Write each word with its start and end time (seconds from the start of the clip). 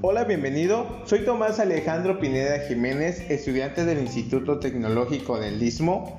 Hola, 0.00 0.24
bienvenido. 0.24 0.86
Soy 1.04 1.26
Tomás 1.26 1.60
Alejandro 1.60 2.18
Pineda 2.18 2.60
Jiménez, 2.60 3.22
estudiante 3.28 3.84
del 3.84 3.98
Instituto 3.98 4.60
Tecnológico 4.60 5.38
del 5.38 5.62
Istmo. 5.62 6.18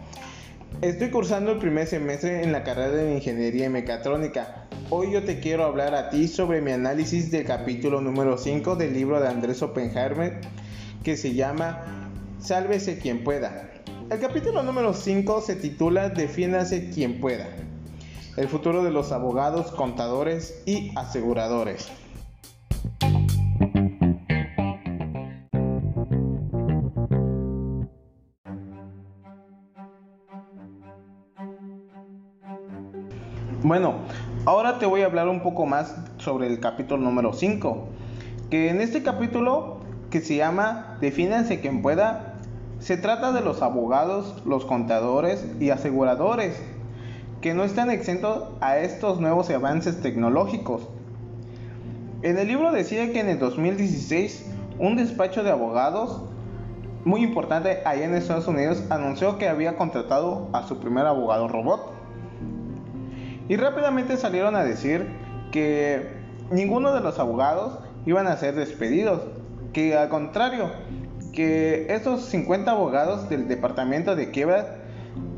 Estoy 0.81 1.09
cursando 1.09 1.53
el 1.53 1.57
primer 1.57 1.87
semestre 1.87 2.43
en 2.43 2.51
la 2.51 2.63
carrera 2.63 2.91
de 2.91 3.15
Ingeniería 3.15 3.71
Mecatrónica. 3.71 4.67
Hoy 4.91 5.13
yo 5.13 5.23
te 5.23 5.39
quiero 5.39 5.65
hablar 5.65 5.95
a 5.95 6.11
ti 6.11 6.27
sobre 6.27 6.61
mi 6.61 6.71
análisis 6.71 7.31
del 7.31 7.45
capítulo 7.45 8.01
número 8.01 8.37
5 8.37 8.75
del 8.75 8.93
libro 8.93 9.19
de 9.19 9.29
Andrés 9.29 9.63
Oppenheimer 9.63 10.41
que 11.03 11.17
se 11.17 11.33
llama 11.33 12.11
Sálvese 12.39 12.99
quien 12.99 13.23
pueda. 13.23 13.71
El 14.11 14.19
capítulo 14.19 14.61
número 14.61 14.93
5 14.93 15.41
se 15.41 15.55
titula 15.55 16.09
Defiéndase 16.09 16.91
quien 16.91 17.19
pueda. 17.19 17.47
El 18.37 18.47
futuro 18.49 18.83
de 18.83 18.91
los 18.91 19.11
abogados, 19.11 19.71
contadores 19.71 20.61
y 20.67 20.91
aseguradores. 20.95 21.91
Bueno, 33.63 33.95
ahora 34.45 34.77
te 34.77 34.85
voy 34.85 35.01
a 35.01 35.07
hablar 35.07 35.27
un 35.29 35.41
poco 35.41 35.65
más 35.65 35.95
sobre 36.17 36.45
el 36.45 36.59
capítulo 36.59 37.01
número 37.03 37.33
5. 37.33 37.87
Que 38.51 38.69
en 38.69 38.81
este 38.81 39.01
capítulo, 39.01 39.79
que 40.11 40.21
se 40.21 40.35
llama 40.35 40.99
Defínanse 41.01 41.59
quien 41.59 41.81
pueda, 41.81 42.35
se 42.77 42.97
trata 42.97 43.31
de 43.31 43.41
los 43.41 43.63
abogados, 43.63 44.43
los 44.45 44.63
contadores 44.63 45.43
y 45.59 45.71
aseguradores, 45.71 46.61
que 47.41 47.53
no 47.53 47.63
están 47.63 47.89
exentos 47.91 48.49
a 48.61 48.79
estos 48.79 49.19
nuevos 49.19 49.49
avances 49.49 50.01
tecnológicos. 50.01 50.87
En 52.23 52.37
el 52.37 52.47
libro 52.47 52.71
decía 52.71 53.11
que 53.13 53.19
en 53.19 53.29
el 53.29 53.39
2016 53.39 54.45
un 54.79 54.95
despacho 54.95 55.43
de 55.43 55.51
abogados 55.51 56.21
muy 57.05 57.23
importante 57.23 57.81
allá 57.85 58.05
en 58.05 58.15
Estados 58.15 58.47
Unidos 58.47 58.83
anunció 58.89 59.37
que 59.37 59.47
había 59.47 59.77
contratado 59.77 60.49
a 60.51 60.67
su 60.67 60.79
primer 60.79 61.05
abogado 61.05 61.47
robot. 61.47 61.93
Y 63.47 63.55
rápidamente 63.55 64.17
salieron 64.17 64.55
a 64.55 64.63
decir 64.63 65.07
que 65.51 66.11
ninguno 66.51 66.93
de 66.93 67.01
los 67.01 67.17
abogados 67.19 67.79
iban 68.05 68.27
a 68.27 68.35
ser 68.35 68.55
despedidos, 68.55 69.21
que 69.73 69.95
al 69.95 70.09
contrario, 70.09 70.71
que 71.33 71.85
estos 71.89 72.25
50 72.25 72.71
abogados 72.71 73.29
del 73.29 73.47
departamento 73.47 74.15
de 74.15 74.31
quiebra 74.31 74.76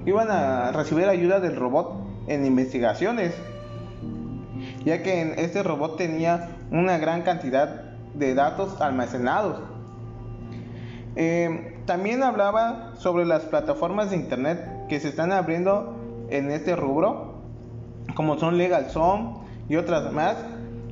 iban 0.09 0.29
a 0.31 0.71
recibir 0.71 1.07
ayuda 1.07 1.39
del 1.39 1.55
robot 1.55 1.93
en 2.27 2.45
investigaciones, 2.45 3.33
ya 4.83 5.03
que 5.03 5.33
este 5.37 5.63
robot 5.63 5.97
tenía 5.97 6.49
una 6.71 6.97
gran 6.97 7.21
cantidad 7.21 7.83
de 8.13 8.33
datos 8.33 8.81
almacenados. 8.81 9.59
Eh, 11.15 11.81
también 11.85 12.23
hablaba 12.23 12.93
sobre 12.97 13.25
las 13.25 13.43
plataformas 13.43 14.09
de 14.09 14.17
internet 14.17 14.87
que 14.87 14.99
se 14.99 15.09
están 15.09 15.31
abriendo 15.31 15.95
en 16.29 16.51
este 16.51 16.75
rubro 16.75 17.29
como 18.15 18.37
son 18.39 18.57
LegalZone 18.57 19.35
y 19.69 19.75
otras 19.75 20.11
más, 20.11 20.37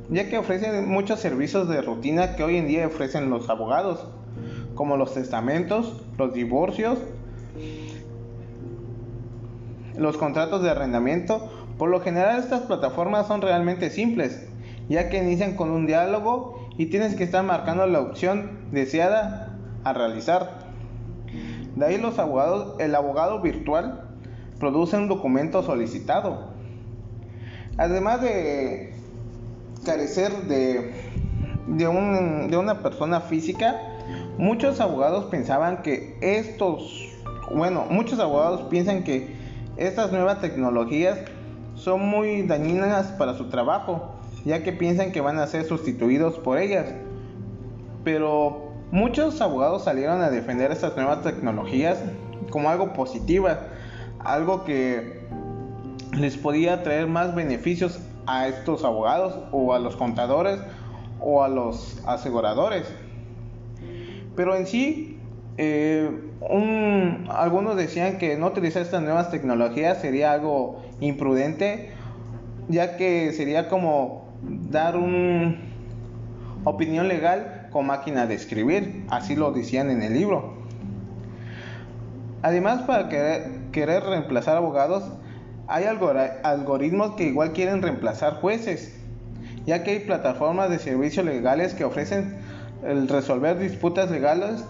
ya 0.10 0.30
que 0.30 0.38
ofrecen 0.38 0.88
muchos 0.88 1.20
servicios 1.20 1.68
de 1.68 1.82
rutina 1.82 2.36
que 2.36 2.44
hoy 2.44 2.58
en 2.58 2.68
día 2.68 2.88
ofrecen 2.88 3.30
los 3.30 3.50
abogados, 3.50 4.08
como 4.76 4.96
los 4.96 5.14
testamentos, 5.14 6.04
los 6.18 6.34
divorcios, 6.34 7.00
los 9.98 10.18
contratos 10.18 10.64
de 10.64 10.70
arrendamiento. 10.70 11.50
Por 11.78 11.90
lo 11.90 12.02
general 12.02 12.40
estas 12.40 12.62
plataformas 12.62 13.28
son 13.28 13.42
realmente 13.42 13.90
simples, 13.90 14.48
ya 14.90 15.10
que 15.10 15.18
inician 15.18 15.56
con 15.56 15.70
un 15.70 15.86
diálogo 15.86 16.68
y 16.78 16.88
tienes 16.88 17.16
que 17.16 17.24
estar 17.24 17.44
marcando 17.44 17.86
la 17.88 18.02
opción 18.02 18.52
deseada 18.72 19.58
a 19.84 19.94
realizar. 19.94 20.68
De 21.76 21.86
ahí 21.86 21.98
los 21.98 22.18
abogados, 22.18 22.76
el 22.80 22.96
abogado 22.96 23.42
virtual 23.42 24.04
produce 24.60 24.98
un 24.98 25.08
documento 25.08 25.62
solicitado 25.62 26.58
Además 27.78 28.22
de 28.24 28.92
carecer 29.86 30.32
de, 30.48 30.94
de, 31.68 31.88
una 31.88 32.82
persona 32.82 33.22
física, 33.22 33.80
muchos 34.40 34.82
abogados 34.82 35.26
pensaban 35.26 35.84
que 35.84 36.18
estos, 36.22 37.08
bueno, 37.54 37.86
muchos 37.92 38.20
abogados 38.20 38.62
piensan 38.70 39.04
que 39.04 39.37
estas 39.78 40.12
nuevas 40.12 40.42
tecnologías 40.42 41.20
son 41.76 42.08
muy 42.08 42.42
dañinas 42.42 43.08
para 43.14 43.36
su 43.36 43.50
trabajo, 43.50 44.16
ya 44.44 44.64
que 44.64 44.74
piensan 44.74 45.12
que 45.12 45.22
van 45.22 45.38
a 45.38 45.48
ser 45.48 45.66
sustituidos 45.66 46.40
por 46.40 46.58
ellas. 46.58 46.88
Pero 48.04 48.72
muchos 48.92 49.40
abogados 49.42 49.84
salieron 49.84 50.22
a 50.22 50.30
defender 50.30 50.72
estas 50.72 50.96
nuevas 50.96 51.22
tecnologías 51.22 52.00
como 52.50 52.70
algo 52.70 52.94
positiva, 52.94 53.60
algo 54.20 54.64
que 54.64 55.28
les 56.18 56.38
podía 56.38 56.82
traer 56.84 57.08
más 57.08 57.36
beneficios 57.36 58.00
a 58.26 58.48
estos 58.48 58.84
abogados 58.84 59.40
o 59.52 59.74
a 59.74 59.80
los 59.80 59.96
contadores 59.96 60.60
o 61.20 61.44
a 61.44 61.48
los 61.48 62.02
aseguradores. 62.06 62.88
Pero 64.36 64.56
en 64.56 64.66
sí, 64.68 65.17
eh, 65.58 66.10
algunos 67.30 67.76
decían 67.76 68.18
que 68.18 68.38
no 68.38 68.48
utilizar 68.48 68.82
estas 68.82 69.02
nuevas 69.02 69.32
tecnologías 69.32 70.00
sería 70.00 70.32
algo 70.32 70.84
imprudente, 71.00 71.90
ya 72.68 72.98
que 72.98 73.32
sería 73.34 73.70
como 73.70 74.28
dar 74.44 74.98
una 74.98 75.56
opinión 76.64 77.08
legal 77.08 77.68
con 77.72 77.88
máquina 77.88 78.28
de 78.28 78.36
escribir, 78.36 79.06
así 79.10 79.36
lo 79.36 79.52
decían 79.52 79.90
en 79.90 80.04
el 80.04 80.14
libro. 80.14 80.58
Además, 82.42 82.84
para 82.84 83.10
querer, 83.10 84.04
reemplazar 84.04 84.58
abogados, 84.58 85.04
hay 85.68 85.86
algoritmos 85.86 87.16
que 87.16 87.26
igual 87.26 87.52
quieren 87.52 87.82
reemplazar 87.82 88.36
jueces, 88.36 88.96
ya 89.66 89.84
que 89.84 89.92
hay 89.92 90.00
plataformas 90.00 90.70
de 90.70 90.80
servicios 90.80 91.26
legales 91.26 91.74
que 91.74 91.84
ofrecen 91.84 92.38
el 92.86 93.08
resolver 93.08 93.60
disputas 93.60 94.12
legales. 94.12 94.64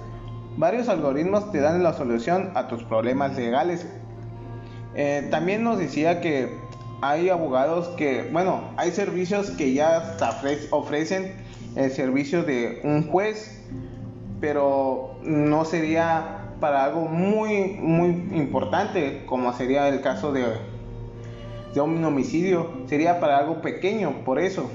Varios 0.57 0.89
algoritmos 0.89 1.51
te 1.51 1.59
dan 1.59 1.83
la 1.83 1.93
solución 1.93 2.51
a 2.55 2.67
tus 2.67 2.83
problemas 2.83 3.35
legales. 3.37 3.87
Eh, 4.95 5.27
también 5.29 5.63
nos 5.63 5.77
decía 5.77 6.19
que 6.19 6.57
hay 7.01 7.29
abogados 7.29 7.89
que, 7.89 8.27
bueno, 8.31 8.61
hay 8.75 8.91
servicios 8.91 9.51
que 9.51 9.73
ya 9.73 10.17
ofrecen 10.71 11.35
el 11.75 11.91
servicio 11.91 12.43
de 12.43 12.81
un 12.83 13.07
juez, 13.07 13.61
pero 14.41 15.15
no 15.23 15.63
sería 15.63 16.53
para 16.59 16.85
algo 16.85 17.01
muy, 17.01 17.77
muy 17.79 18.07
importante, 18.33 19.23
como 19.27 19.53
sería 19.53 19.87
el 19.89 20.01
caso 20.01 20.33
de 20.33 20.43
de 21.77 21.81
un 21.81 22.03
homicidio 22.03 22.71
sería 22.87 23.19
para 23.19 23.37
algo 23.37 23.61
pequeño, 23.61 24.23
por 24.25 24.39
eso. 24.39 24.69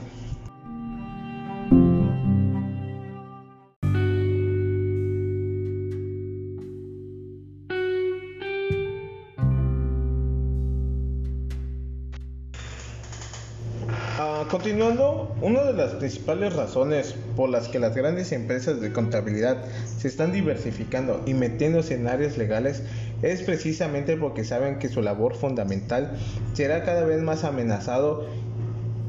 Continuando, 14.52 15.34
una 15.40 15.62
de 15.62 15.72
las 15.72 15.92
principales 15.92 16.54
razones 16.54 17.14
por 17.36 17.48
las 17.48 17.68
que 17.68 17.78
las 17.78 17.96
grandes 17.96 18.32
empresas 18.32 18.82
de 18.82 18.92
contabilidad 18.92 19.64
se 19.96 20.08
están 20.08 20.30
diversificando 20.30 21.22
y 21.24 21.32
metiéndose 21.32 21.94
en 21.94 22.06
áreas 22.06 22.36
legales 22.36 22.82
es 23.22 23.40
precisamente 23.40 24.14
porque 24.18 24.44
saben 24.44 24.78
que 24.78 24.90
su 24.90 25.00
labor 25.00 25.36
fundamental 25.36 26.18
será 26.52 26.84
cada 26.84 27.06
vez 27.06 27.22
más 27.22 27.44
amenazado 27.44 28.26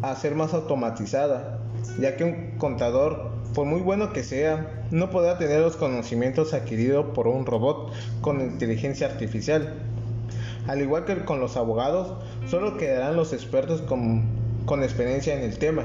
a 0.01 0.15
ser 0.15 0.33
más 0.33 0.53
automatizada, 0.53 1.59
ya 1.99 2.15
que 2.15 2.23
un 2.23 2.57
contador, 2.57 3.31
por 3.53 3.65
muy 3.65 3.81
bueno 3.81 4.13
que 4.13 4.23
sea, 4.23 4.85
no 4.91 5.09
podrá 5.09 5.37
tener 5.37 5.59
los 5.59 5.75
conocimientos 5.75 6.53
adquiridos 6.53 7.07
por 7.13 7.27
un 7.27 7.45
robot 7.45 7.91
con 8.21 8.39
inteligencia 8.39 9.07
artificial. 9.07 9.73
Al 10.67 10.81
igual 10.81 11.03
que 11.03 11.25
con 11.25 11.41
los 11.41 11.57
abogados, 11.57 12.13
solo 12.47 12.77
quedarán 12.77 13.17
los 13.17 13.33
expertos 13.33 13.81
con, 13.81 14.42
con 14.65 14.83
experiencia 14.83 15.33
en 15.35 15.41
el 15.41 15.57
tema. 15.57 15.83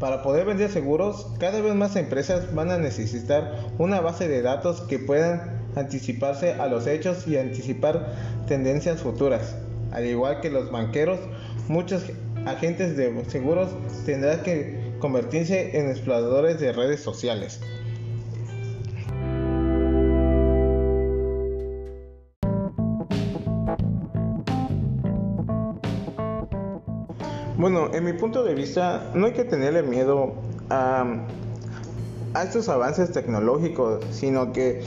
Para 0.00 0.22
poder 0.22 0.44
vender 0.44 0.70
seguros, 0.70 1.26
cada 1.38 1.60
vez 1.60 1.74
más 1.74 1.96
empresas 1.96 2.54
van 2.54 2.70
a 2.70 2.78
necesitar 2.78 3.54
una 3.78 4.00
base 4.00 4.28
de 4.28 4.42
datos 4.42 4.82
que 4.82 4.98
puedan 4.98 5.56
anticiparse 5.74 6.52
a 6.52 6.66
los 6.66 6.86
hechos 6.86 7.26
y 7.26 7.38
anticipar 7.38 8.14
tendencias 8.46 9.00
futuras. 9.00 9.56
Al 9.92 10.04
igual 10.04 10.40
que 10.40 10.50
los 10.50 10.70
banqueros, 10.70 11.18
muchos 11.68 12.02
agentes 12.44 12.96
de 12.96 13.24
seguros 13.28 13.70
tendrán 14.04 14.42
que 14.42 14.94
convertirse 14.98 15.78
en 15.78 15.88
exploradores 15.88 16.60
de 16.60 16.72
redes 16.72 17.00
sociales. 17.00 17.60
Bueno, 27.58 27.88
en 27.94 28.04
mi 28.04 28.12
punto 28.12 28.44
de 28.44 28.54
vista, 28.54 29.10
no 29.14 29.24
hay 29.26 29.32
que 29.32 29.44
tenerle 29.44 29.82
miedo 29.82 30.34
a, 30.68 31.06
estos 32.44 32.68
avances 32.68 33.12
tecnológicos, 33.12 34.04
sino 34.10 34.52
que 34.52 34.82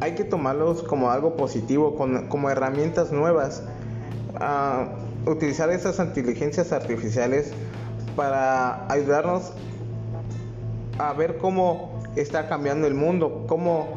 hay 0.00 0.14
que 0.14 0.24
tomarlos 0.24 0.82
como 0.82 1.10
algo 1.10 1.34
positivo, 1.34 1.96
como 1.96 2.50
herramientas 2.50 3.10
nuevas. 3.10 3.62
A 4.38 4.88
utilizar 5.26 5.70
esas 5.70 5.98
inteligencias 5.98 6.72
artificiales 6.72 7.52
para 8.16 8.90
ayudarnos 8.92 9.52
a 10.98 11.14
ver 11.14 11.38
cómo 11.38 12.02
está 12.16 12.48
cambiando 12.48 12.86
el 12.86 12.94
mundo, 12.94 13.46
cómo, 13.48 13.88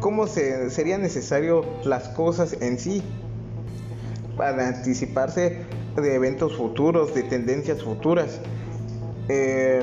cómo 0.00 0.26
se, 0.26 0.70
sería 0.70 0.96
necesario 0.96 1.66
las 1.84 2.08
cosas 2.08 2.56
en 2.62 2.78
sí 2.78 3.02
para 4.36 4.68
anticiparse 4.68 5.58
de 5.96 6.14
eventos 6.14 6.56
futuros, 6.56 7.14
de 7.14 7.22
tendencias 7.22 7.82
futuras. 7.82 8.40
Eh, 9.28 9.82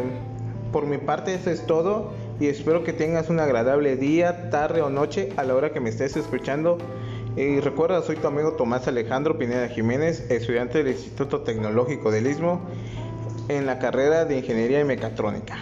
por 0.71 0.86
mi 0.86 0.98
parte 0.98 1.33
eso 1.33 1.50
es 1.50 1.65
todo 1.65 2.12
y 2.39 2.48
espero 2.48 2.83
que 2.83 2.94
tengas 2.94 3.30
un 3.30 3.39
agradable 3.39 3.95
día, 3.95 4.50
tarde 4.50 4.81
o 4.81 4.89
noche 4.89 5.30
a 5.38 5.44
la 5.44 5.56
hora 5.56 5.71
que 5.71 5.80
me 5.80 5.89
estés 5.89 6.15
escuchando. 6.18 6.77
Y 7.36 7.59
recuerda, 7.59 8.01
soy 8.01 8.18
tu 8.18 8.27
amigo 8.27 8.53
Tomás 8.53 8.88
Alejandro 8.88 9.38
Pineda 9.38 9.69
Jiménez, 9.69 10.30
estudiante 10.30 10.80
del 10.80 10.94
Instituto 10.94 11.42
Tecnológico 11.42 12.12
del 12.12 12.27
Istmo 12.27 12.62
en 13.48 13.65
la 13.65 13.80
carrera 13.80 14.25
de 14.25 14.39
Ingeniería 14.39 14.81
y 14.81 14.83
Mecatrónica. 14.83 15.57